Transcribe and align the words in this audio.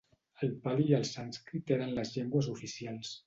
El 0.45 0.53
pali 0.63 0.85
i 0.91 0.95
el 0.99 1.05
sànscrit 1.09 1.75
eren 1.77 1.93
les 1.99 2.13
llengües 2.17 2.51
oficials. 2.55 3.13